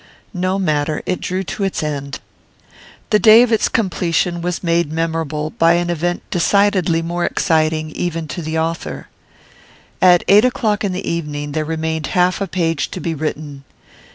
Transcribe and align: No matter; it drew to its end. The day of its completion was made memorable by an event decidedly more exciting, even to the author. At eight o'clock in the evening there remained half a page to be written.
No 0.33 0.57
matter; 0.57 1.03
it 1.05 1.21
drew 1.21 1.43
to 1.43 1.63
its 1.63 1.83
end. 1.83 2.19
The 3.11 3.19
day 3.19 3.43
of 3.43 3.51
its 3.51 3.69
completion 3.69 4.41
was 4.41 4.63
made 4.63 4.91
memorable 4.91 5.51
by 5.51 5.73
an 5.73 5.91
event 5.91 6.23
decidedly 6.31 7.03
more 7.03 7.23
exciting, 7.23 7.91
even 7.91 8.27
to 8.29 8.41
the 8.41 8.57
author. 8.57 9.09
At 10.01 10.23
eight 10.27 10.43
o'clock 10.43 10.83
in 10.83 10.91
the 10.91 11.07
evening 11.07 11.51
there 11.51 11.65
remained 11.65 12.07
half 12.17 12.41
a 12.41 12.47
page 12.47 12.89
to 12.89 12.99
be 12.99 13.13
written. 13.13 13.63